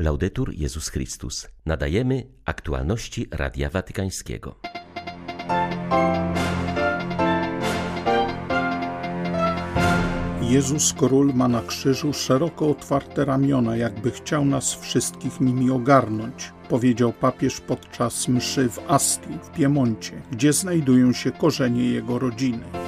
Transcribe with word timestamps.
Laudetur 0.00 0.54
Jezus 0.54 0.88
Chrystus. 0.88 1.48
Nadajemy 1.66 2.26
aktualności 2.44 3.26
Radia 3.30 3.70
Watykańskiego. 3.70 4.54
Jezus 10.42 10.92
Król 10.92 11.32
ma 11.34 11.48
na 11.48 11.62
krzyżu 11.62 12.12
szeroko 12.12 12.70
otwarte 12.70 13.24
ramiona, 13.24 13.76
jakby 13.76 14.10
chciał 14.10 14.44
nas 14.44 14.74
wszystkich 14.74 15.40
nimi 15.40 15.70
ogarnąć, 15.70 16.52
powiedział 16.68 17.12
papież 17.12 17.60
podczas 17.60 18.28
mszy 18.28 18.68
w 18.68 18.78
Asti 18.88 19.38
w 19.42 19.50
Piemoncie, 19.50 20.22
gdzie 20.32 20.52
znajdują 20.52 21.12
się 21.12 21.30
korzenie 21.30 21.90
jego 21.90 22.18
rodziny. 22.18 22.87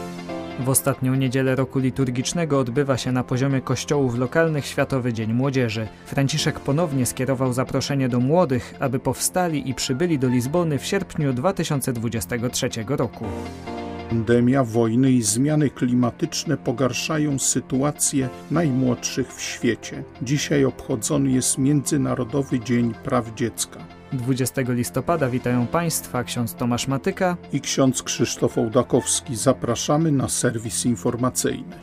W 0.61 0.69
ostatnią 0.69 1.15
niedzielę 1.15 1.57
roku 1.57 1.79
liturgicznego 1.79 2.59
odbywa 2.59 2.97
się 2.97 3.13
na 3.13 3.25
poziomie 3.25 3.61
kościołów 3.61 4.19
lokalnych 4.19 4.67
Światowy 4.67 5.13
Dzień 5.13 5.33
Młodzieży. 5.33 5.89
Franciszek 6.07 6.61
ponownie 6.61 7.07
skierował 7.07 7.53
zaproszenie 7.53 8.09
do 8.09 8.21
młodych, 8.21 8.75
aby 8.81 8.99
powstali 8.99 9.71
i 9.71 9.75
przybyli 9.75 10.19
do 10.19 10.29
Lizbony 10.29 10.79
w 10.79 10.85
sierpniu 10.85 11.33
2023 11.33 12.69
roku. 12.89 13.25
Pandemia, 14.09 14.65
wojny 14.65 15.13
i 15.13 15.23
zmiany 15.23 15.71
klimatyczne 15.71 16.57
pogarszają 16.57 17.39
sytuację 17.39 18.29
najmłodszych 18.51 19.35
w 19.35 19.43
świecie. 19.43 20.05
Dzisiaj 20.23 20.65
obchodzony 20.65 21.31
jest 21.31 21.59
Międzynarodowy 21.59 22.61
Dzień 22.61 22.95
Praw 23.05 23.35
Dziecka. 23.35 24.00
20 24.13 24.63
listopada 24.69 25.29
witają 25.29 25.67
Państwa 25.67 26.25
ksiądz 26.25 26.55
Tomasz 26.55 26.89
Matyka 26.89 27.37
i 27.53 27.61
ksiądz 27.61 28.03
Krzysztof 28.03 28.59
Ołdakowski. 28.59 29.37
Zapraszamy 29.37 30.13
na 30.13 30.29
serwis 30.29 30.87
informacyjny. 30.87 31.77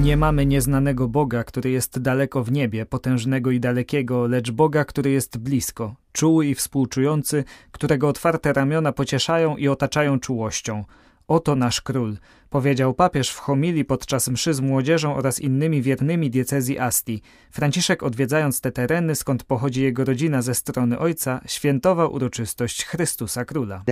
Nie 0.00 0.16
mamy 0.16 0.46
nieznanego 0.46 1.08
Boga, 1.08 1.44
który 1.44 1.70
jest 1.70 1.98
daleko 1.98 2.44
w 2.44 2.52
niebie, 2.52 2.86
potężnego 2.86 3.50
i 3.50 3.60
dalekiego, 3.60 4.26
lecz 4.26 4.50
Boga, 4.50 4.84
który 4.84 5.10
jest 5.10 5.38
blisko, 5.38 5.94
czuły 6.12 6.46
i 6.46 6.54
współczujący, 6.54 7.44
którego 7.70 8.08
otwarte 8.08 8.52
ramiona 8.52 8.92
pocieszają 8.92 9.56
i 9.56 9.68
otaczają 9.68 10.20
czułością. 10.20 10.84
Oto 11.32 11.56
nasz 11.56 11.80
król, 11.80 12.16
powiedział 12.50 12.94
papież 12.94 13.30
w 13.30 13.38
homilii 13.38 13.84
podczas 13.84 14.28
mszy 14.28 14.54
z 14.54 14.60
młodzieżą 14.60 15.16
oraz 15.16 15.40
innymi 15.40 15.82
wiernymi 15.82 16.30
diecezji 16.30 16.78
Asti. 16.78 17.22
Franciszek 17.50 18.02
odwiedzając 18.02 18.60
te 18.60 18.72
tereny, 18.72 19.14
skąd 19.14 19.44
pochodzi 19.44 19.82
jego 19.82 20.04
rodzina 20.04 20.42
ze 20.42 20.54
strony 20.54 20.98
ojca, 20.98 21.40
świętował 21.46 22.12
uroczystość 22.12 22.84
Chrystusa 22.84 23.44
Króla. 23.44 23.84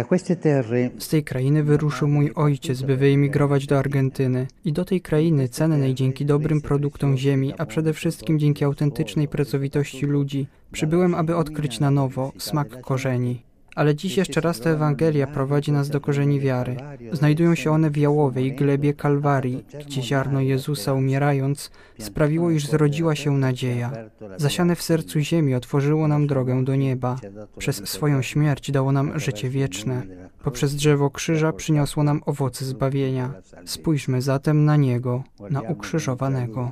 Z 0.99 1.09
tej 1.09 1.25
krainy 1.25 1.65
wyruszył 1.65 2.09
mój 2.09 2.33
ojciec, 2.35 2.83
by 2.83 2.97
wyemigrować 2.97 3.67
do 3.67 3.79
Argentyny. 3.79 4.47
I 4.65 4.73
do 4.73 4.85
tej 4.85 5.01
krainy 5.01 5.49
cennej 5.49 5.95
dzięki 5.95 6.27
dobrym 6.27 6.61
produktom 6.61 7.17
ziemi, 7.17 7.55
a 7.59 7.67
przede 7.67 7.93
wszystkim 7.93 8.39
dzięki 8.39 8.65
autentycznej 8.65 9.29
pracowitości 9.29 10.07
ludzi, 10.07 10.47
przybyłem, 10.73 11.15
aby 11.15 11.37
odkryć 11.37 11.81
na 11.81 11.91
nowo 11.91 12.33
smak 12.39 12.81
korzeni. 12.81 13.50
Ale 13.81 13.95
dziś 13.95 14.17
jeszcze 14.17 14.41
raz 14.41 14.61
ta 14.61 14.71
Ewangelia 14.71 15.27
prowadzi 15.27 15.73
nas 15.73 15.89
do 15.89 16.01
korzeni 16.01 16.41
wiary. 16.41 16.77
Znajdują 17.13 17.55
się 17.55 17.71
one 17.71 17.91
w 17.91 17.97
jałowej 17.97 18.57
glebie 18.57 18.95
Kalwarii, 18.95 19.65
gdzie 19.87 20.03
ziarno 20.03 20.41
Jezusa 20.41 20.93
umierając 20.93 21.71
sprawiło, 21.99 22.51
iż 22.51 22.67
zrodziła 22.67 23.15
się 23.15 23.31
nadzieja. 23.31 23.93
Zasiane 24.37 24.77
w 24.77 24.83
sercu 24.83 25.21
ziemi 25.21 25.55
otworzyło 25.55 26.09
nam 26.09 26.27
drogę 26.27 26.65
do 26.65 26.77
nieba. 26.77 27.17
Przez 27.59 27.89
swoją 27.89 28.23
śmierć 28.23 28.71
dało 28.71 28.93
nam 28.93 29.19
życie 29.21 29.51
wieczne. 29.51 30.03
Poprzez 30.45 30.75
drzewo 30.75 31.11
krzyża 31.11 31.53
przyniosło 31.53 32.03
nam 32.03 32.21
owoce 32.27 32.65
zbawienia. 32.65 33.33
Spójrzmy 33.65 34.23
zatem 34.23 34.65
na 34.65 34.77
Niego, 34.77 35.25
na 35.51 35.61
ukrzyżowanego. 35.61 36.71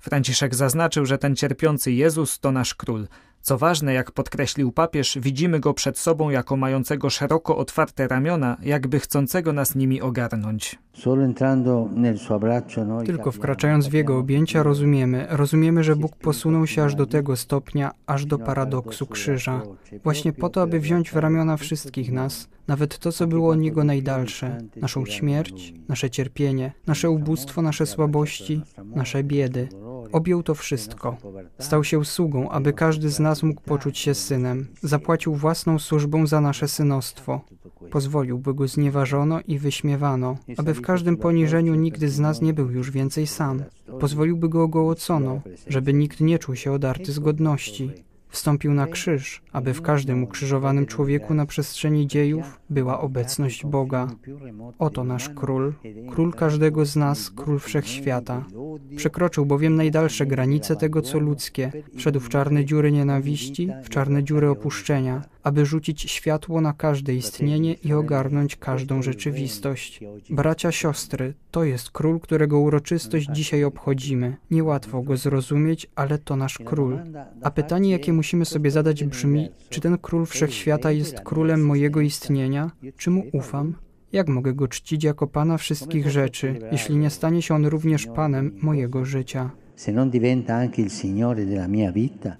Franciszek 0.00 0.54
zaznaczył, 0.54 1.06
że 1.06 1.18
ten 1.18 1.36
cierpiący 1.36 1.92
Jezus 1.92 2.38
to 2.38 2.52
nasz 2.52 2.74
król. 2.74 3.06
Co 3.42 3.58
ważne, 3.58 3.94
jak 3.94 4.12
podkreślił 4.12 4.72
papież, 4.72 5.18
widzimy 5.22 5.60
go 5.60 5.74
przed 5.74 5.98
sobą 5.98 6.30
jako 6.30 6.56
mającego 6.56 7.10
szeroko 7.10 7.56
otwarte 7.56 8.08
ramiona, 8.08 8.56
jakby 8.62 9.00
chcącego 9.00 9.52
nas 9.52 9.74
nimi 9.74 10.00
ogarnąć. 10.00 10.78
Tylko 13.06 13.32
wkraczając 13.32 13.88
w 13.88 13.92
jego 13.92 14.18
objęcia 14.18 14.62
rozumiemy, 14.62 15.26
rozumiemy, 15.30 15.84
że 15.84 15.96
Bóg 15.96 16.16
posunął 16.16 16.66
się 16.66 16.84
aż 16.84 16.94
do 16.94 17.06
tego 17.06 17.36
stopnia, 17.36 17.90
aż 18.06 18.26
do 18.26 18.38
paradoksu 18.38 19.06
krzyża. 19.06 19.62
Właśnie 20.04 20.32
po 20.32 20.48
to, 20.48 20.62
aby 20.62 20.80
wziąć 20.80 21.10
w 21.10 21.16
ramiona 21.16 21.56
wszystkich 21.56 22.12
nas, 22.12 22.48
nawet 22.68 22.98
to, 22.98 23.12
co 23.12 23.26
było 23.26 23.50
od 23.50 23.58
Niego 23.58 23.84
najdalsze, 23.84 24.58
naszą 24.76 25.06
śmierć, 25.06 25.74
nasze 25.88 26.10
cierpienie, 26.10 26.72
nasze 26.86 27.10
ubóstwo, 27.10 27.62
nasze 27.62 27.86
słabości, 27.86 28.62
nasze 28.84 29.24
biedy. 29.24 29.68
Objął 30.12 30.42
to 30.42 30.54
wszystko. 30.54 31.16
Stał 31.58 31.84
się 31.84 32.04
sługą, 32.04 32.50
aby 32.50 32.72
każdy 32.72 33.10
z 33.10 33.20
nas 33.20 33.42
mógł 33.42 33.60
poczuć 33.60 33.98
się 33.98 34.14
synem. 34.14 34.66
Zapłacił 34.82 35.34
własną 35.34 35.78
służbą 35.78 36.26
za 36.26 36.40
nasze 36.40 36.68
synostwo. 36.68 37.40
Pozwolił, 37.90 38.38
by 38.38 38.54
go 38.54 38.68
znieważono 38.68 39.40
i 39.40 39.58
wyśmiewano, 39.58 40.36
aby 40.56 40.74
w 40.74 40.82
każdym 40.82 41.16
poniżeniu 41.16 41.74
nigdy 41.74 42.08
z 42.08 42.18
nas 42.18 42.40
nie 42.42 42.54
był 42.54 42.70
już 42.70 42.90
więcej 42.90 43.26
sam. 43.26 43.62
Pozwolił, 44.00 44.36
by 44.36 44.48
go 44.48 44.62
ogołocono, 44.62 45.40
żeby 45.66 45.92
nikt 45.92 46.20
nie 46.20 46.38
czuł 46.38 46.56
się 46.56 46.72
odarty 46.72 47.12
z 47.12 47.18
godności. 47.18 47.90
Wstąpił 48.30 48.74
na 48.74 48.86
krzyż, 48.86 49.42
aby 49.52 49.74
w 49.74 49.82
każdym 49.82 50.22
ukrzyżowanym 50.22 50.86
człowieku 50.86 51.34
na 51.34 51.46
przestrzeni 51.46 52.06
dziejów 52.06 52.60
była 52.70 53.00
obecność 53.00 53.66
Boga. 53.66 54.08
Oto 54.78 55.04
nasz 55.04 55.28
król, 55.28 55.72
król 56.10 56.32
każdego 56.32 56.84
z 56.86 56.96
nas, 56.96 57.30
król 57.30 57.58
wszechświata. 57.58 58.44
Przekroczył 58.96 59.46
bowiem 59.46 59.76
najdalsze 59.76 60.26
granice 60.26 60.76
tego, 60.76 61.02
co 61.02 61.18
ludzkie, 61.18 61.72
wszedł 61.96 62.20
w 62.20 62.28
czarne 62.28 62.64
dziury 62.64 62.92
nienawiści, 62.92 63.68
w 63.84 63.88
czarne 63.88 64.24
dziury 64.24 64.50
opuszczenia, 64.50 65.22
aby 65.42 65.66
rzucić 65.66 66.10
światło 66.10 66.60
na 66.60 66.72
każde 66.72 67.14
istnienie 67.14 67.74
i 67.74 67.92
ogarnąć 67.92 68.56
każdą 68.56 69.02
rzeczywistość. 69.02 70.00
Bracia, 70.30 70.72
siostry, 70.72 71.34
to 71.50 71.64
jest 71.64 71.90
król, 71.90 72.20
którego 72.20 72.60
uroczystość 72.60 73.28
dzisiaj 73.32 73.64
obchodzimy. 73.64 74.36
Niełatwo 74.50 75.02
go 75.02 75.16
zrozumieć, 75.16 75.86
ale 75.94 76.18
to 76.18 76.36
nasz 76.36 76.58
król. 76.58 76.98
A 77.42 77.50
pytanie, 77.50 77.90
jakie 77.90 78.12
musimy 78.12 78.44
sobie 78.44 78.70
zadać 78.70 79.04
brzmi, 79.04 79.48
czy 79.68 79.80
ten 79.80 79.98
król 79.98 80.26
wszechświata 80.26 80.92
jest 80.92 81.20
królem 81.20 81.66
mojego 81.66 82.00
istnienia? 82.00 82.70
Czy 82.96 83.10
mu 83.10 83.24
ufam? 83.32 83.74
Jak 84.12 84.28
mogę 84.28 84.54
go 84.54 84.68
czcić 84.68 85.04
jako 85.04 85.26
Pana 85.26 85.58
wszystkich 85.58 86.10
rzeczy, 86.10 86.58
jeśli 86.72 86.96
nie 86.96 87.10
stanie 87.10 87.42
się 87.42 87.54
on 87.54 87.66
również 87.66 88.06
Panem 88.06 88.58
mojego 88.62 89.04
życia? 89.04 89.50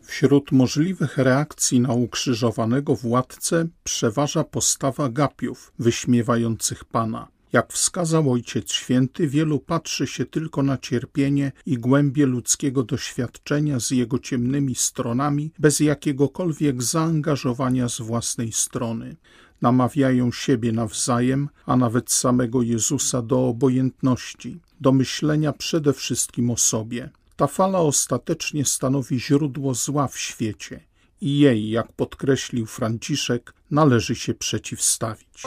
Wśród 0.02 0.52
możliwych 0.52 1.18
reakcji 1.18 1.80
na 1.80 1.92
ukrzyżowanego 1.92 2.96
władcę 2.96 3.66
przeważa 3.84 4.44
postawa 4.44 5.08
gapiów, 5.08 5.72
wyśmiewających 5.78 6.84
Pana. 6.84 7.28
Jak 7.52 7.72
wskazał 7.72 8.32
Ojciec 8.32 8.72
Święty, 8.72 9.28
wielu 9.28 9.60
patrzy 9.60 10.06
się 10.06 10.24
tylko 10.24 10.62
na 10.62 10.78
cierpienie 10.78 11.52
i 11.66 11.78
głębie 11.78 12.26
ludzkiego 12.26 12.82
doświadczenia 12.82 13.80
z 13.80 13.90
jego 13.90 14.18
ciemnymi 14.18 14.74
stronami, 14.74 15.52
bez 15.58 15.80
jakiegokolwiek 15.80 16.82
zaangażowania 16.82 17.88
z 17.88 18.00
własnej 18.00 18.52
strony. 18.52 19.16
Namawiają 19.62 20.32
siebie 20.32 20.72
nawzajem, 20.72 21.48
a 21.66 21.76
nawet 21.76 22.12
samego 22.12 22.62
Jezusa 22.62 23.22
do 23.22 23.48
obojętności, 23.48 24.60
do 24.80 24.92
myślenia 24.92 25.52
przede 25.52 25.92
wszystkim 25.92 26.50
o 26.50 26.56
sobie. 26.56 27.10
Ta 27.40 27.46
fala 27.46 27.78
ostatecznie 27.78 28.64
stanowi 28.64 29.20
źródło 29.20 29.74
zła 29.74 30.08
w 30.08 30.18
świecie 30.18 30.80
i 31.20 31.38
jej, 31.38 31.70
jak 31.70 31.92
podkreślił 31.92 32.66
Franciszek, 32.66 33.54
należy 33.70 34.14
się 34.14 34.34
przeciwstawić. 34.34 35.42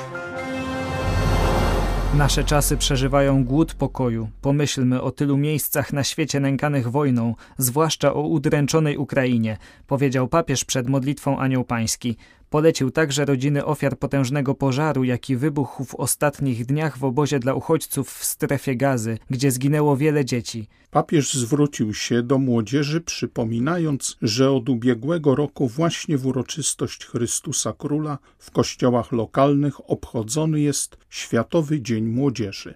Nasze 2.14 2.44
czasy 2.44 2.78
przeżywają 2.78 3.46
głód 3.46 3.74
pokoju. 3.74 4.30
Pomyślmy 4.42 5.02
o 5.02 5.12
tylu 5.12 5.38
miejscach 5.38 5.94
na 5.94 6.04
świecie 6.04 6.40
nękanych 6.40 6.92
wojną, 6.92 7.36
zwłaszcza 7.58 8.14
o 8.14 8.22
udręczonej 8.22 8.98
Ukrainie, 8.98 9.58
powiedział 9.88 10.28
papież 10.28 10.66
przed 10.66 10.90
modlitwą 10.90 11.40
Anioł 11.40 11.64
Pański. 11.64 12.18
Polecił 12.54 12.92
także 12.92 13.26
rodziny 13.26 13.66
ofiar 13.66 13.98
potężnego 13.98 14.56
pożaru, 14.56 15.04
jaki 15.04 15.36
wybuchł 15.36 15.86
w 15.86 15.96
ostatnich 15.96 16.66
dniach 16.66 16.98
w 16.98 17.04
obozie 17.04 17.40
dla 17.40 17.54
uchodźców 17.54 18.10
w 18.10 18.24
strefie 18.26 18.76
gazy, 18.76 19.18
gdzie 19.30 19.52
zginęło 19.52 19.98
wiele 19.98 20.26
dzieci. 20.26 20.68
Papież 20.92 21.34
zwrócił 21.34 21.94
się 21.94 22.24
do 22.24 22.38
młodzieży, 22.38 23.02
przypominając, 23.02 24.18
że 24.22 24.52
od 24.52 24.70
ubiegłego 24.70 25.36
roku 25.36 25.68
właśnie 25.68 26.18
w 26.18 26.26
uroczystość 26.26 27.06
Chrystusa 27.06 27.74
Króla 27.78 28.18
w 28.40 28.52
kościołach 28.52 29.12
lokalnych 29.12 29.90
obchodzony 29.92 30.60
jest 30.60 30.98
Światowy 31.10 31.82
Dzień 31.82 32.06
Młodzieży. 32.06 32.74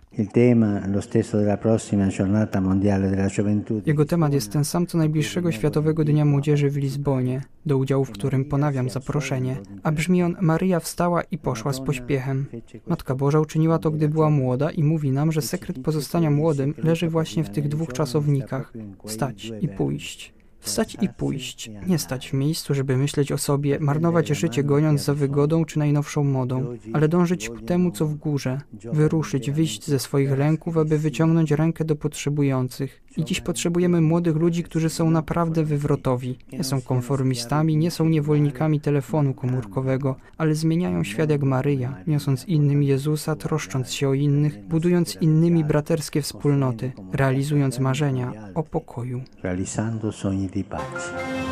Jego 3.85 4.05
temat 4.05 4.33
jest 4.33 4.51
ten 4.51 4.65
sam 4.65 4.87
co 4.87 4.97
najbliższego 4.97 5.51
Światowego 5.51 6.03
Dnia 6.03 6.25
Młodzieży 6.25 6.69
w 6.69 6.77
Lizbonie, 6.77 7.41
do 7.65 7.77
udziału 7.77 8.05
w 8.05 8.11
którym 8.11 8.45
ponawiam 8.45 8.89
zaproszenie. 8.89 9.57
A 9.83 9.91
brzmi 9.91 10.23
on 10.23 10.35
Maryja 10.41 10.79
wstała 10.79 11.21
i 11.21 11.37
poszła 11.37 11.73
z 11.73 11.81
pośpiechem. 11.81 12.45
Matka 12.87 13.15
Boża 13.15 13.39
uczyniła 13.39 13.79
to, 13.79 13.91
gdy 13.91 14.09
była 14.09 14.29
młoda 14.29 14.71
i 14.71 14.83
mówi 14.83 15.11
nam, 15.11 15.31
że 15.31 15.41
sekret 15.41 15.79
pozostania 15.79 16.29
młodym 16.29 16.73
leży 16.77 17.09
właśnie 17.09 17.43
w 17.43 17.49
tych 17.49 17.67
dwóch 17.67 17.93
czasownikach 17.93 18.73
wstać 19.05 19.51
i 19.61 19.67
pójść. 19.67 20.37
Wstać 20.59 20.97
i 21.01 21.09
pójść, 21.09 21.71
nie 21.87 21.99
stać 21.99 22.29
w 22.29 22.33
miejscu, 22.33 22.73
żeby 22.73 22.97
myśleć 22.97 23.31
o 23.31 23.37
sobie, 23.37 23.79
marnować 23.79 24.27
życie 24.27 24.63
goniąc 24.63 25.03
za 25.03 25.13
wygodą 25.13 25.65
czy 25.65 25.79
najnowszą 25.79 26.23
modą, 26.23 26.77
ale 26.93 27.07
dążyć 27.07 27.49
ku 27.49 27.59
temu, 27.59 27.91
co 27.91 28.05
w 28.05 28.15
górze, 28.15 28.61
wyruszyć, 28.93 29.51
wyjść 29.51 29.85
ze 29.85 29.99
swoich 29.99 30.31
ręków, 30.31 30.77
aby 30.77 30.97
wyciągnąć 30.97 31.51
rękę 31.51 31.85
do 31.85 31.95
potrzebujących. 31.95 33.03
I 33.17 33.25
dziś 33.25 33.41
potrzebujemy 33.41 34.01
młodych 34.01 34.35
ludzi, 34.35 34.63
którzy 34.63 34.89
są 34.89 35.11
naprawdę 35.11 35.63
wywrotowi. 35.63 36.37
Nie 36.51 36.63
są 36.63 36.81
konformistami, 36.81 37.77
nie 37.77 37.91
są 37.91 38.05
niewolnikami 38.05 38.81
telefonu 38.81 39.33
komórkowego, 39.33 40.15
ale 40.37 40.55
zmieniają 40.55 41.03
świat 41.03 41.29
jak 41.29 41.43
Maryja, 41.43 41.97
niosąc 42.07 42.45
innym 42.45 42.83
Jezusa, 42.83 43.35
troszcząc 43.35 43.91
się 43.91 44.09
o 44.09 44.13
innych, 44.13 44.67
budując 44.67 45.17
innymi 45.21 45.63
braterskie 45.63 46.21
wspólnoty, 46.21 46.91
realizując 47.13 47.79
marzenia 47.79 48.33
o 48.55 48.63
pokoju. 48.63 49.21
Realizando 49.43 50.11
sogni 50.11 50.47
di 50.47 50.63
pace. 50.63 51.46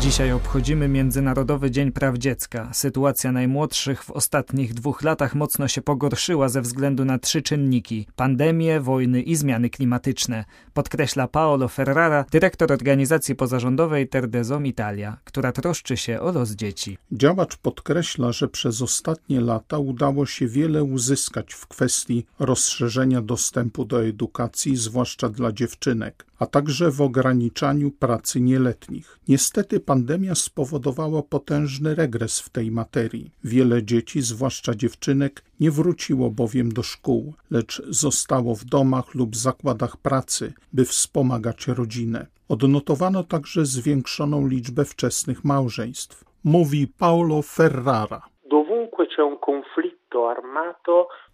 Dzisiaj 0.00 0.32
obchodzimy 0.32 0.88
Międzynarodowy 0.88 1.70
Dzień 1.70 1.92
Praw 1.92 2.18
Dziecka. 2.18 2.70
Sytuacja 2.72 3.32
najmłodszych 3.32 4.04
w 4.04 4.10
ostatnich 4.10 4.74
dwóch 4.74 5.02
latach 5.02 5.34
mocno 5.34 5.68
się 5.68 5.82
pogorszyła 5.82 6.48
ze 6.48 6.62
względu 6.62 7.04
na 7.04 7.18
trzy 7.18 7.42
czynniki: 7.42 8.06
pandemię, 8.16 8.80
wojny 8.80 9.22
i 9.22 9.36
zmiany 9.36 9.70
klimatyczne. 9.70 10.44
Podkreśla 10.74 11.28
Paolo 11.28 11.68
Ferrara, 11.68 12.24
dyrektor 12.30 12.72
organizacji 12.72 13.34
pozarządowej 13.34 14.08
Terdezom 14.08 14.66
Italia, 14.66 15.16
która 15.24 15.52
troszczy 15.52 15.96
się 15.96 16.20
o 16.20 16.32
los 16.32 16.50
dzieci. 16.50 16.98
Działacz 17.12 17.56
podkreśla, 17.56 18.32
że 18.32 18.48
przez 18.48 18.82
ostatnie 18.82 19.40
lata 19.40 19.78
udało 19.78 20.26
się 20.26 20.46
wiele 20.46 20.84
uzyskać 20.84 21.54
w 21.54 21.66
kwestii 21.66 22.26
rozszerzenia 22.38 23.22
dostępu 23.22 23.84
do 23.84 24.04
edukacji, 24.04 24.76
zwłaszcza 24.76 25.28
dla 25.28 25.52
dziewczynek 25.52 26.26
a 26.42 26.46
także 26.46 26.90
w 26.90 27.00
ograniczaniu 27.00 27.90
pracy 27.90 28.40
nieletnich. 28.40 29.18
Niestety 29.28 29.80
pandemia 29.82 30.34
spowodowała 30.34 31.22
potężny 31.22 31.94
regres 31.94 32.40
w 32.40 32.50
tej 32.50 32.70
materii. 32.70 33.30
Wiele 33.44 33.82
dzieci, 33.82 34.22
zwłaszcza 34.22 34.74
dziewczynek, 34.74 35.44
nie 35.60 35.70
wróciło 35.70 36.30
bowiem 36.30 36.72
do 36.72 36.82
szkół, 36.82 37.34
lecz 37.50 37.82
zostało 37.88 38.54
w 38.54 38.64
domach 38.64 39.14
lub 39.14 39.36
zakładach 39.36 39.96
pracy, 39.96 40.52
by 40.72 40.84
wspomagać 40.84 41.68
rodzinę. 41.68 42.26
Odnotowano 42.48 43.24
także 43.24 43.66
zwiększoną 43.66 44.46
liczbę 44.46 44.84
wczesnych 44.84 45.44
małżeństw. 45.44 46.24
Mówi 46.44 46.86
Paulo 46.98 47.42
Ferrara. 47.42 48.22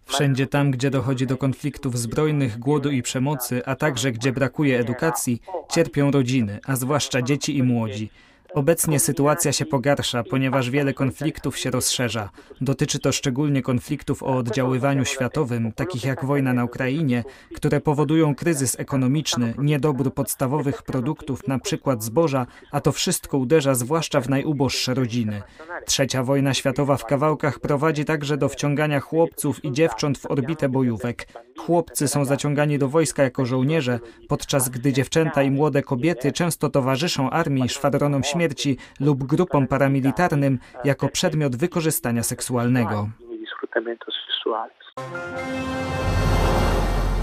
Wszędzie 0.05 0.47
tam, 0.47 0.71
gdzie 0.71 0.89
dochodzi 0.89 1.27
do 1.27 1.37
konfliktów 1.37 1.97
zbrojnych, 1.97 2.59
głodu 2.59 2.91
i 2.91 3.01
przemocy, 3.01 3.61
a 3.65 3.75
także 3.75 4.11
gdzie 4.11 4.31
brakuje 4.31 4.79
edukacji, 4.79 5.41
cierpią 5.71 6.11
rodziny, 6.11 6.59
a 6.67 6.75
zwłaszcza 6.75 7.21
dzieci 7.21 7.57
i 7.57 7.63
młodzi. 7.63 8.09
Obecnie 8.53 8.99
sytuacja 8.99 9.51
się 9.51 9.65
pogarsza, 9.65 10.23
ponieważ 10.23 10.69
wiele 10.69 10.93
konfliktów 10.93 11.57
się 11.57 11.71
rozszerza. 11.71 12.29
Dotyczy 12.61 12.99
to 12.99 13.11
szczególnie 13.11 13.61
konfliktów 13.61 14.23
o 14.23 14.37
oddziaływaniu 14.37 15.05
światowym, 15.05 15.71
takich 15.71 16.03
jak 16.03 16.25
wojna 16.25 16.53
na 16.53 16.65
Ukrainie, 16.65 17.23
które 17.55 17.81
powodują 17.81 18.35
kryzys 18.35 18.79
ekonomiczny, 18.79 19.53
niedobór 19.57 20.13
podstawowych 20.13 20.83
produktów, 20.83 21.41
przykład 21.59 22.03
zboża, 22.03 22.45
a 22.71 22.81
to 22.81 22.91
wszystko 22.91 23.37
uderza 23.37 23.75
zwłaszcza 23.75 24.21
w 24.21 24.29
najuboższe 24.29 24.93
rodziny. 24.93 25.41
Trzecia 25.85 26.23
wojna 26.23 26.53
światowa 26.53 26.97
w 26.97 27.05
kawałkach 27.05 27.59
prowadzi 27.59 28.05
także 28.05 28.37
do 28.37 28.49
wciągania 28.49 28.99
chłopców 28.99 29.65
i 29.65 29.71
dziewcząt 29.71 30.17
w 30.17 30.25
orbitę 30.25 30.69
bojówek. 30.69 31.27
Chłopcy 31.57 32.07
są 32.07 32.25
zaciągani 32.25 32.79
do 32.79 32.89
wojska 32.89 33.23
jako 33.23 33.45
żołnierze, 33.45 33.99
podczas 34.27 34.69
gdy 34.69 34.93
dziewczęta 34.93 35.43
i 35.43 35.51
młode 35.51 35.83
kobiety 35.83 36.31
często 36.31 36.69
towarzyszą 36.69 37.29
armii, 37.29 37.69
szwadronom 37.69 38.23
śmierci, 38.23 38.38
śmierci 38.39 38.77
lub 38.99 39.23
grupom 39.23 39.67
paramilitarnym 39.67 40.59
jako 40.83 41.09
przedmiot 41.09 41.55
wykorzystania 41.55 42.23
seksualnego. 42.23 43.09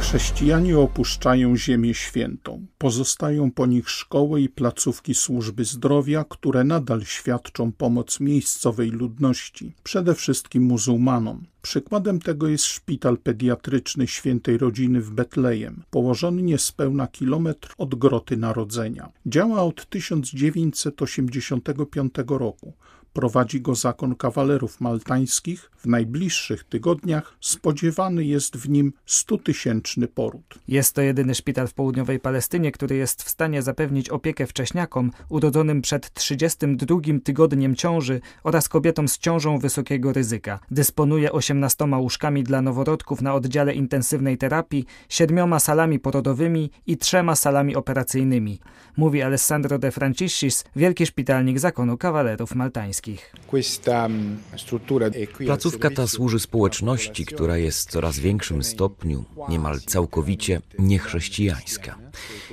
Chrześcijanie 0.01 0.79
opuszczają 0.79 1.57
Ziemię 1.57 1.95
Świętą. 1.95 2.67
Pozostają 2.79 3.51
po 3.51 3.67
nich 3.67 3.91
szkoły 3.91 4.41
i 4.41 4.49
placówki 4.49 5.15
służby 5.15 5.65
zdrowia, 5.65 6.25
które 6.29 6.65
nadal 6.65 7.05
świadczą 7.05 7.73
pomoc 7.73 8.21
miejscowej 8.21 8.91
ludności, 8.91 9.75
przede 9.83 10.15
wszystkim 10.15 10.63
muzułmanom. 10.63 11.47
Przykładem 11.63 12.21
tego 12.21 12.49
jest 12.49 12.65
szpital 12.65 13.19
pediatryczny 13.19 14.07
Świętej 14.07 14.59
Rodziny 14.59 15.01
w 15.01 15.11
Betlejem, 15.11 15.83
położony 15.91 16.43
niespełna 16.43 17.07
kilometr 17.07 17.75
od 17.79 17.95
Groty 17.95 18.37
Narodzenia. 18.37 19.13
Działa 19.27 19.63
od 19.63 19.87
1985 19.87 22.15
roku 22.29 22.73
prowadzi 23.17 23.61
go 23.61 23.75
zakon 23.75 24.15
kawalerów 24.15 24.81
maltańskich. 24.81 25.71
W 25.77 25.87
najbliższych 25.87 26.65
tygodniach 26.65 27.37
spodziewany 27.41 28.25
jest 28.25 28.57
w 28.57 28.69
nim 28.69 28.93
stutysięczny 29.07 30.09
poród. 30.09 30.59
Jest 30.69 30.93
to 30.93 31.03
jedyny 31.03 31.35
szpital 31.35 31.69
w 31.69 31.75
południowej 31.75 32.21
Palestynie, 32.21 32.73
który 32.73 32.97
jest 32.97 33.23
w 33.23 33.29
stanie 33.29 33.63
zapewnić 33.63 34.09
opiekę 34.11 34.47
wcześniakom 34.47 35.11
urodzonym 35.29 35.83
przed 35.83 36.13
32 36.15 37.01
tygodniem 37.25 37.77
ciąży 37.77 38.21
oraz 38.45 38.69
kobietom 38.69 39.09
z 39.09 39.19
ciążą 39.19 39.59
wysokiego 39.59 40.13
ryzyka. 40.13 40.59
Dysponuje 40.71 41.33
18 41.33 41.85
łóżkami 41.85 42.45
dla 42.45 42.63
noworodków 42.63 43.23
na 43.23 43.35
oddziale 43.35 43.75
intensywnej 43.75 44.39
terapii, 44.39 44.85
siedmioma 45.09 45.61
salami 45.61 45.99
porodowymi 45.99 46.71
i 46.87 46.97
trzema 46.97 47.37
salami 47.37 47.77
operacyjnymi. 47.77 48.61
Mówi 48.97 49.23
Alessandro 49.23 49.79
de 49.79 49.91
Franciscis, 49.91 50.65
wielki 50.77 51.07
szpitalnik 51.07 51.59
zakonu 51.59 51.99
kawalerów 51.99 52.55
maltańskich 52.55 53.06
wszystkich. 53.07 53.33
Mm, 53.87 54.39
Placówka 55.47 55.91
ta 55.91 56.07
służy 56.07 56.39
społeczności, 56.39 57.27
która 57.27 57.57
jest 57.57 57.89
w 57.89 57.93
coraz 57.93 58.19
większym 58.19 58.63
stopniu, 58.63 59.25
niemal 59.49 59.81
całkowicie 59.81 60.61
niechrześcijańska. 60.79 61.99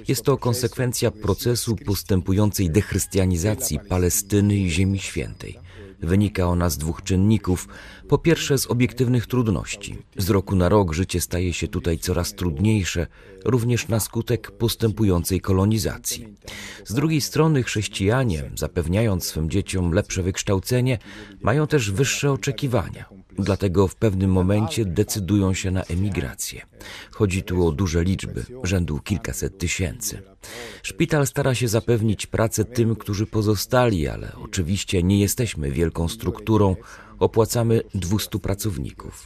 Jest 0.07 0.23
to 0.23 0.37
konsekwencja 0.37 1.11
procesu 1.11 1.75
postępującej 1.75 2.69
dechrystianizacji 2.69 3.79
Palestyny 3.89 4.55
i 4.55 4.69
Ziemi 4.69 4.99
Świętej. 4.99 5.62
Wynika 6.03 6.45
ona 6.45 6.69
z 6.69 6.77
dwóch 6.77 7.03
czynników. 7.03 7.67
Po 8.07 8.17
pierwsze, 8.17 8.57
z 8.57 8.67
obiektywnych 8.67 9.27
trudności. 9.27 9.97
Z 10.17 10.29
roku 10.29 10.55
na 10.55 10.69
rok 10.69 10.93
życie 10.93 11.21
staje 11.21 11.53
się 11.53 11.67
tutaj 11.67 11.97
coraz 11.97 12.33
trudniejsze, 12.33 13.07
również 13.45 13.87
na 13.87 13.99
skutek 13.99 14.51
postępującej 14.51 15.41
kolonizacji. 15.41 16.27
Z 16.85 16.93
drugiej 16.93 17.21
strony, 17.21 17.63
chrześcijanie, 17.63 18.51
zapewniając 18.55 19.25
swym 19.25 19.49
dzieciom 19.49 19.91
lepsze 19.91 20.23
wykształcenie, 20.23 20.97
mają 21.41 21.67
też 21.67 21.91
wyższe 21.91 22.31
oczekiwania. 22.31 23.22
Dlatego 23.39 23.87
w 23.87 23.95
pewnym 23.95 24.31
momencie 24.31 24.85
decydują 24.85 25.53
się 25.53 25.71
na 25.71 25.83
emigrację. 25.83 26.61
Chodzi 27.11 27.43
tu 27.43 27.67
o 27.67 27.71
duże 27.71 28.03
liczby, 28.03 28.45
rzędu 28.63 28.99
kilkaset 28.99 29.57
tysięcy. 29.57 30.21
Szpital 30.83 31.27
stara 31.27 31.55
się 31.55 31.67
zapewnić 31.67 32.25
pracę 32.25 32.65
tym, 32.65 32.95
którzy 32.95 33.25
pozostali, 33.25 34.07
ale 34.07 34.31
oczywiście 34.43 35.03
nie 35.03 35.19
jesteśmy 35.19 35.71
wielką 35.71 36.07
strukturą, 36.07 36.75
opłacamy 37.23 37.81
200 37.95 38.39
pracowników. 38.39 39.25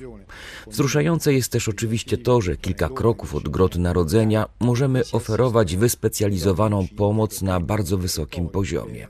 Wzruszające 0.67 1.33
jest 1.33 1.51
też 1.51 1.69
oczywiście 1.69 2.17
to, 2.17 2.41
że 2.41 2.57
kilka 2.57 2.89
kroków 2.89 3.35
od 3.35 3.49
groty 3.49 3.79
narodzenia 3.79 4.45
możemy 4.59 5.03
oferować 5.11 5.75
wyspecjalizowaną 5.75 6.87
pomoc 6.97 7.41
na 7.41 7.59
bardzo 7.59 7.97
wysokim 7.97 8.49
poziomie. 8.49 9.07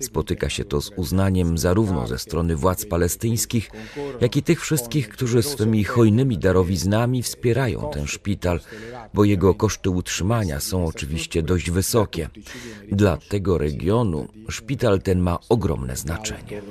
Spotyka 0.00 0.48
się 0.48 0.64
to 0.64 0.80
z 0.80 0.90
uznaniem 0.96 1.58
zarówno 1.58 2.06
ze 2.06 2.18
strony 2.18 2.56
władz 2.56 2.86
palestyńskich, 2.86 3.70
jak 4.20 4.36
i 4.36 4.42
tych 4.42 4.60
wszystkich, 4.60 5.08
którzy 5.08 5.42
swymi 5.42 5.84
hojnymi 5.84 6.38
darowiznami 6.38 7.22
wspierają 7.22 7.90
ten 7.92 8.06
szpital, 8.06 8.60
bo 9.14 9.24
jego 9.24 9.54
koszty 9.54 9.90
utrzymania 9.90 10.60
są 10.60 10.86
oczywiście 10.86 11.42
dość 11.42 11.70
wysokie. 11.70 12.28
Dla 12.92 13.16
tego 13.16 13.58
regionu 13.58 14.28
szpital 14.48 15.02
ten 15.02 15.20
ma 15.20 15.38
ogromne 15.48 15.96
znaczenie. 15.96 16.62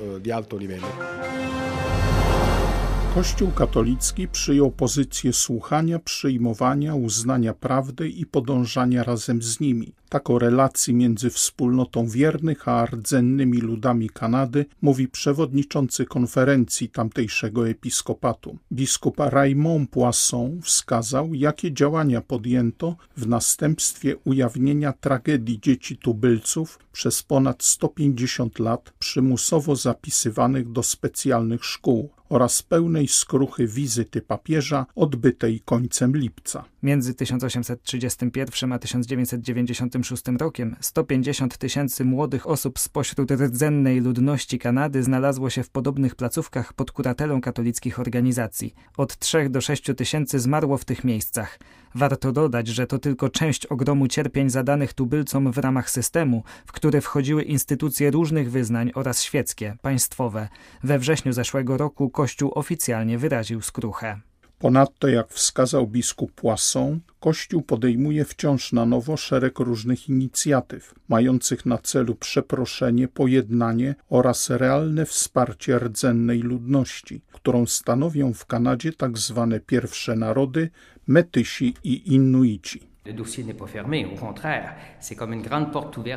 Kościół 3.14 3.50
katolicki 3.50 4.28
przyjął 4.28 4.70
pozycję 4.70 5.32
słuchania, 5.32 5.98
przyjmowania, 5.98 6.94
uznania 6.94 7.54
prawdy 7.54 8.08
i 8.08 8.26
podążania 8.26 9.02
razem 9.02 9.42
z 9.42 9.60
nimi. 9.60 9.92
Tak 10.08 10.30
o 10.30 10.38
relacji 10.38 10.94
między 10.94 11.30
wspólnotą 11.30 12.08
wiernych 12.08 12.68
a 12.68 12.86
rdzennymi 12.86 13.58
ludami 13.58 14.10
Kanady 14.10 14.66
mówi 14.82 15.08
przewodniczący 15.08 16.04
konferencji 16.04 16.88
tamtejszego 16.88 17.68
episkopatu. 17.68 18.58
Biskup 18.72 19.16
Raymond 19.18 19.90
Poisson 19.90 20.62
wskazał, 20.62 21.34
jakie 21.34 21.72
działania 21.72 22.20
podjęto 22.20 22.96
w 23.16 23.26
następstwie 23.26 24.16
ujawnienia 24.24 24.92
tragedii 24.92 25.60
dzieci 25.60 25.96
tubylców 25.96 26.78
przez 26.92 27.22
ponad 27.22 27.62
150 27.62 28.58
lat 28.58 28.92
przymusowo 28.98 29.76
zapisywanych 29.76 30.72
do 30.72 30.82
specjalnych 30.82 31.64
szkół 31.64 32.10
oraz 32.34 32.62
pełnej 32.62 33.08
skruchy 33.08 33.66
wizyty 33.66 34.22
papieża 34.22 34.86
odbytej 34.94 35.60
końcem 35.64 36.16
lipca. 36.16 36.64
Między 36.84 37.14
1831 37.14 38.72
a 38.72 38.78
1996 38.78 40.22
rokiem 40.38 40.76
150 40.80 41.58
tysięcy 41.58 42.04
młodych 42.04 42.46
osób 42.46 42.78
spośród 42.78 43.30
rdzennej 43.30 44.00
ludności 44.00 44.58
Kanady 44.58 45.02
znalazło 45.02 45.50
się 45.50 45.62
w 45.62 45.70
podobnych 45.70 46.14
placówkach 46.14 46.72
pod 46.72 46.92
kuratelą 46.92 47.40
katolickich 47.40 48.00
organizacji. 48.00 48.74
Od 48.96 49.18
3 49.18 49.48
do 49.50 49.60
6 49.60 49.90
tysięcy 49.96 50.38
zmarło 50.38 50.78
w 50.78 50.84
tych 50.84 51.04
miejscach. 51.04 51.58
Warto 51.94 52.32
dodać, 52.32 52.68
że 52.68 52.86
to 52.86 52.98
tylko 52.98 53.28
część 53.28 53.66
ogromu 53.66 54.08
cierpień 54.08 54.50
zadanych 54.50 54.92
tubylcom 54.92 55.52
w 55.52 55.58
ramach 55.58 55.90
systemu, 55.90 56.42
w 56.66 56.72
który 56.72 57.00
wchodziły 57.00 57.42
instytucje 57.42 58.10
różnych 58.10 58.50
wyznań 58.50 58.90
oraz 58.94 59.22
świeckie, 59.22 59.76
państwowe. 59.82 60.48
We 60.82 60.98
wrześniu 60.98 61.32
zeszłego 61.32 61.76
roku 61.76 62.10
Kościół 62.10 62.52
oficjalnie 62.54 63.18
wyraził 63.18 63.62
skruchę. 63.62 64.20
Ponadto, 64.58 65.08
jak 65.08 65.28
wskazał 65.28 65.86
biskup 65.86 66.32
Poisson, 66.32 67.00
Kościół 67.20 67.62
podejmuje 67.62 68.24
wciąż 68.24 68.72
na 68.72 68.86
nowo 68.86 69.16
szereg 69.16 69.58
różnych 69.58 70.08
inicjatyw, 70.08 70.94
mających 71.08 71.66
na 71.66 71.78
celu 71.78 72.14
przeproszenie, 72.14 73.08
pojednanie 73.08 73.94
oraz 74.08 74.50
realne 74.50 75.06
wsparcie 75.06 75.78
rdzennej 75.78 76.40
ludności, 76.40 77.20
którą 77.32 77.66
stanowią 77.66 78.32
w 78.32 78.46
Kanadzie 78.46 78.92
tak 78.92 79.18
zwane 79.18 79.60
pierwsze 79.60 80.16
narody, 80.16 80.70
Metysi 81.06 81.74
i 81.84 82.14
Inuici. 82.14 82.94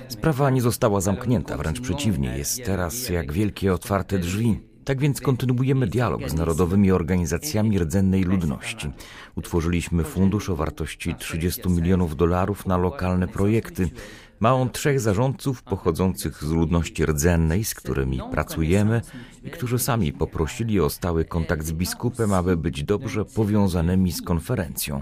Sprawa 0.07 0.49
nie 0.49 0.61
została 0.61 1.01
zamknięta, 1.01 1.57
wręcz 1.57 1.81
przeciwnie, 1.81 2.37
jest 2.37 2.65
teraz 2.65 3.09
jak 3.09 3.31
wielkie 3.31 3.73
otwarte 3.73 4.19
drzwi. 4.19 4.66
Tak 4.87 4.99
więc 4.99 5.21
kontynuujemy 5.21 5.87
dialog 5.87 6.29
z 6.29 6.33
narodowymi 6.33 6.91
organizacjami 6.91 7.79
rdzennej 7.79 8.23
ludności. 8.23 8.91
Utworzyliśmy 9.35 10.03
fundusz 10.03 10.49
o 10.49 10.55
wartości 10.55 11.15
30 11.15 11.69
milionów 11.69 12.15
dolarów 12.15 12.65
na 12.65 12.77
lokalne 12.77 13.27
projekty. 13.27 13.89
Ma 14.39 14.53
on 14.53 14.69
trzech 14.69 14.99
zarządców 14.99 15.63
pochodzących 15.63 16.43
z 16.43 16.51
ludności 16.51 17.05
rdzennej, 17.05 17.63
z 17.63 17.75
którymi 17.75 18.21
pracujemy 18.31 19.01
i 19.43 19.49
którzy 19.49 19.79
sami 19.79 20.13
poprosili 20.13 20.79
o 20.79 20.89
stały 20.89 21.25
kontakt 21.25 21.65
z 21.65 21.71
biskupem, 21.71 22.33
aby 22.33 22.57
być 22.57 22.83
dobrze 22.83 23.25
powiązanymi 23.25 24.11
z 24.11 24.21
konferencją. 24.21 25.01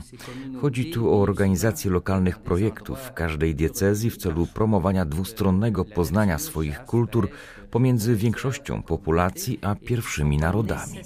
Chodzi 0.62 0.92
tu 0.92 1.10
o 1.10 1.22
organizację 1.22 1.92
lokalnych 1.92 2.40
projektów 2.40 3.00
w 3.00 3.14
każdej 3.14 3.56
diecezji 3.56 4.10
w 4.10 4.18
celu 4.18 4.48
promowania 4.48 5.06
dwustronnego 5.06 5.86
poznania 5.86 6.38
swoich 6.38 6.86
kultur 6.86 7.30
pomiędzy 7.72 8.16
większością 8.16 8.84
populacji 8.84 9.60
a 9.62 9.76
pierwszymi 9.76 10.38
narodami. 10.38 11.00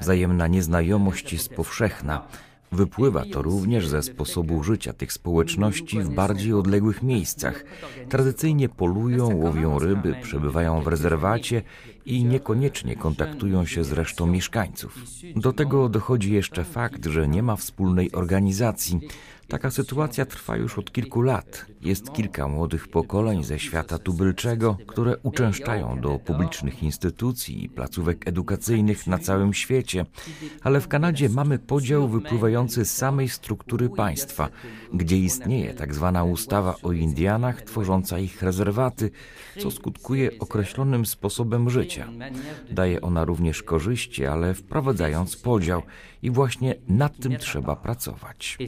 Wzajemna 0.00 0.46
nieznajomość 0.46 1.32
jest 1.32 1.54
powszechna. 1.54 2.26
Wypływa 2.72 3.24
to 3.32 3.42
również 3.42 3.88
ze 3.88 4.02
sposobu 4.02 4.62
życia 4.62 4.92
tych 4.92 5.12
społeczności 5.12 6.00
w 6.00 6.08
bardziej 6.08 6.52
odległych 6.52 7.02
miejscach. 7.02 7.64
Tradycyjnie 8.08 8.68
polują, 8.68 9.36
łowią 9.36 9.78
ryby, 9.78 10.14
przebywają 10.22 10.82
w 10.82 10.86
rezerwacie 10.86 11.62
i 12.06 12.24
niekoniecznie 12.24 12.96
kontaktują 12.96 13.66
się 13.66 13.84
z 13.84 13.92
resztą 13.92 14.26
mieszkańców. 14.26 14.98
Do 15.36 15.52
tego 15.52 15.88
dochodzi 15.88 16.32
jeszcze 16.32 16.64
fakt, 16.64 17.06
że 17.06 17.28
nie 17.28 17.42
ma 17.42 17.56
wspólnej 17.56 18.12
organizacji. 18.12 19.00
Taka 19.48 19.70
sytuacja 19.70 20.26
trwa 20.26 20.56
już 20.56 20.78
od 20.78 20.92
kilku 20.92 21.22
lat. 21.22 21.66
Jest 21.84 22.12
kilka 22.12 22.48
młodych 22.48 22.88
pokoleń 22.88 23.44
ze 23.44 23.58
świata 23.58 23.98
tubylczego, 23.98 24.76
które 24.86 25.16
uczęszczają 25.22 26.00
do 26.00 26.18
publicznych 26.18 26.82
instytucji 26.82 27.64
i 27.64 27.68
placówek 27.68 28.28
edukacyjnych 28.28 29.06
na 29.06 29.18
całym 29.18 29.54
świecie, 29.54 30.06
ale 30.62 30.80
w 30.80 30.88
Kanadzie 30.88 31.28
mamy 31.28 31.58
podział 31.58 32.08
wypływający 32.08 32.84
z 32.84 32.96
samej 32.96 33.28
struktury 33.28 33.88
państwa, 33.88 34.48
gdzie 34.94 35.18
istnieje 35.18 35.74
tak 35.74 35.94
zwana 35.94 36.24
ustawa 36.24 36.74
o 36.82 36.92
Indianach 36.92 37.62
tworząca 37.62 38.18
ich 38.18 38.42
rezerwaty, 38.42 39.10
co 39.58 39.70
skutkuje 39.70 40.30
określonym 40.38 41.06
sposobem 41.06 41.70
życia. 41.70 42.08
Daje 42.70 43.00
ona 43.00 43.24
również 43.24 43.62
korzyści, 43.62 44.26
ale 44.26 44.54
wprowadzając 44.54 45.36
podział 45.36 45.82
i 46.22 46.30
właśnie 46.30 46.74
nad 46.88 47.16
tym 47.16 47.36
trzeba 47.36 47.76
pracować. 47.76 48.58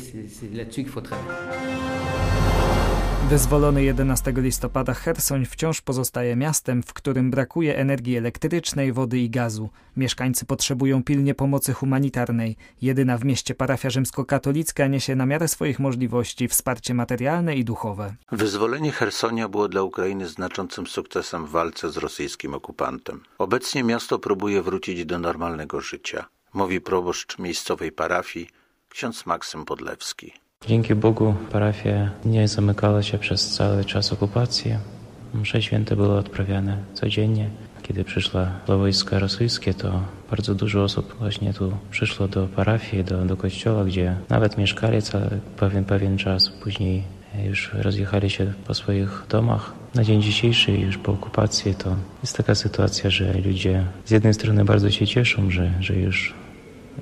Wyzwolony 3.29 3.85
11 3.85 4.33
listopada 4.37 4.95
Hersoń 4.95 5.47
wciąż 5.47 5.81
pozostaje 5.81 6.37
miastem, 6.37 6.83
w 6.83 6.93
którym 6.93 7.31
brakuje 7.31 7.77
energii 7.77 8.17
elektrycznej, 8.17 8.93
wody 8.93 9.19
i 9.19 9.31
gazu. 9.31 9.71
Mieszkańcy 9.97 10.47
potrzebują 10.47 11.03
pilnie 11.03 11.35
pomocy 11.35 11.73
humanitarnej. 11.73 12.57
Jedyna 12.83 13.19
w 13.19 13.25
mieście 13.25 13.55
parafia 13.55 13.91
rzymskokatolicka 13.91 14.87
niesie 14.87 15.17
na 15.17 15.27
miarę 15.27 15.49
swoich 15.49 15.79
możliwości 15.79 16.49
wsparcie 16.49 16.95
materialne 16.95 17.57
i 17.57 17.65
duchowe. 17.65 18.15
Wyzwolenie 18.33 18.93
Hersonia 18.93 19.49
było 19.49 19.69
dla 19.69 19.83
Ukrainy 19.83 20.29
znaczącym 20.29 20.87
sukcesem 20.87 21.47
w 21.47 21.51
walce 21.51 21.91
z 21.91 21.97
rosyjskim 21.97 22.55
okupantem. 22.55 23.21
Obecnie 23.39 23.85
miasto 23.85 24.19
próbuje 24.19 24.63
wrócić 24.63 25.05
do 25.05 25.19
normalnego 25.19 25.81
życia, 25.81 26.27
mówi 26.55 26.81
proboszcz 26.81 27.39
miejscowej 27.39 27.93
parafii 27.93 28.49
ksiądz 28.89 29.27
Maksym 29.27 29.65
Podlewski. 29.65 30.46
Dzięki 30.67 30.95
Bogu 30.95 31.35
parafia 31.53 32.11
nie 32.25 32.49
zamykała 32.49 33.03
się 33.03 33.19
przez 33.19 33.51
cały 33.51 33.85
czas 33.85 34.13
okupacji. 34.13 34.75
Msze 35.35 35.63
święte 35.63 35.97
były 35.97 36.19
odprawiane 36.19 36.77
codziennie. 36.95 37.49
Kiedy 37.83 38.05
przyszło 38.05 38.41
wojska 38.67 39.19
rosyjskie, 39.19 39.75
to 39.75 40.01
bardzo 40.31 40.55
dużo 40.55 40.83
osób 40.83 41.17
właśnie 41.19 41.55
tu 41.55 41.73
przyszło 41.91 42.29
do 42.29 42.47
parafii, 42.47 43.05
do, 43.05 43.25
do 43.25 43.37
kościoła, 43.37 43.85
gdzie 43.85 44.15
nawet 44.29 44.59
mieszkali 44.59 45.03
cały 45.03 45.29
pewien, 45.57 45.85
pewien 45.85 46.19
czas. 46.19 46.49
Później 46.49 47.03
już 47.45 47.71
rozjechali 47.75 48.31
się 48.31 48.53
po 48.67 48.75
swoich 48.75 49.27
domach. 49.29 49.73
Na 49.95 50.05
dzień 50.05 50.23
dzisiejszy, 50.23 50.73
już 50.73 50.99
po 50.99 51.13
okupacji, 51.13 51.75
to 51.75 51.97
jest 52.23 52.37
taka 52.37 52.55
sytuacja, 52.55 53.11
że 53.11 53.33
ludzie 53.33 53.85
z 54.05 54.11
jednej 54.11 54.35
strony 54.35 54.65
bardzo 54.65 54.91
się 54.91 55.07
cieszą, 55.07 55.51
że, 55.51 55.71
że 55.81 55.95
już 55.95 56.35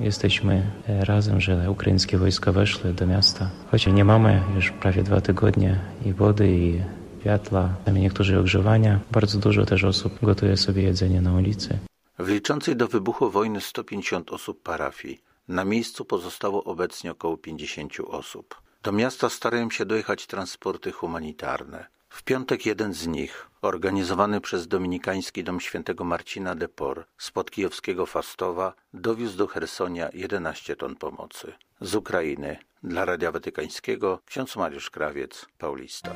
Jesteśmy 0.01 0.63
razem, 0.89 1.41
że 1.41 1.71
ukraińskie 1.71 2.19
wojska 2.19 2.53
weszły 2.53 2.93
do 2.93 3.07
miasta. 3.07 3.51
Choć 3.71 3.87
nie 3.87 4.05
mamy 4.05 4.43
już 4.55 4.71
prawie 4.71 5.03
dwa 5.03 5.21
tygodnie 5.21 5.81
i 6.05 6.13
wody, 6.13 6.49
i 6.49 6.81
światła, 7.21 7.69
niektórzy 7.93 8.39
ogrzewania. 8.39 9.01
Bardzo 9.11 9.39
dużo 9.39 9.65
też 9.65 9.85
osób 9.85 10.19
gotuje 10.23 10.57
sobie 10.57 10.83
jedzenie 10.83 11.21
na 11.21 11.35
ulicy. 11.35 11.79
W 12.19 12.29
liczącej 12.29 12.77
do 12.77 12.89
wybuchu 12.89 13.31
wojny 13.31 13.61
150 13.61 14.31
osób 14.31 14.63
parafii 14.63 15.21
na 15.49 15.65
miejscu 15.65 16.05
pozostało 16.05 16.65
obecnie 16.65 17.11
około 17.11 17.37
50 17.37 17.93
osób. 18.07 18.63
Do 18.83 18.93
miasta 18.93 19.29
starają 19.29 19.71
się 19.71 19.87
dojechać 19.87 20.27
transporty 20.27 20.93
humanitarne. 20.93 21.87
W 22.15 22.23
piątek 22.23 22.67
jeden 22.67 22.93
z 22.93 23.07
nich, 23.07 23.47
organizowany 23.63 24.41
przez 24.41 24.69
Dominikański 24.69 25.45
Dom 25.45 25.61
Świętego 25.61 26.05
Marcina 26.05 26.55
de 26.55 26.69
Por 26.69 27.05
spod 27.19 27.51
kijowskiego 27.51 28.07
Fastowa, 28.07 28.75
dowiózł 28.93 29.37
do 29.37 29.47
Hersonia 29.47 30.09
11 30.13 30.77
ton 30.77 30.97
pomocy. 30.97 31.53
Z 31.81 31.95
Ukrainy 31.95 32.57
dla 32.83 33.05
Radia 33.05 33.33
Watykańskiego 33.33 34.21
ksiądz 34.27 34.57
Mariusz 34.57 34.91
Krawiec, 34.91 35.47
Paulista. 35.59 36.11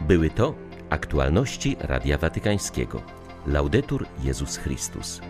Były 0.00 0.30
to 0.30 0.54
aktualności 0.90 1.76
Radia 1.80 2.18
Watykańskiego. 2.18 3.02
Laudetur 3.46 4.06
Jezus 4.22 4.56
Chrystus. 4.56 5.20